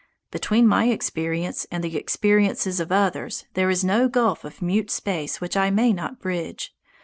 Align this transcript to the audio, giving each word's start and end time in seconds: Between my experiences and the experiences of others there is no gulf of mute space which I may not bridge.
Between 0.31 0.67
my 0.67 0.85
experiences 0.85 1.67
and 1.69 1.83
the 1.83 1.95
experiences 1.95 2.79
of 2.79 2.91
others 2.91 3.45
there 3.53 3.69
is 3.69 3.83
no 3.83 4.07
gulf 4.09 4.43
of 4.43 4.59
mute 4.59 4.89
space 4.89 5.39
which 5.39 5.55
I 5.55 5.69
may 5.69 5.93
not 5.93 6.19
bridge. 6.19 6.73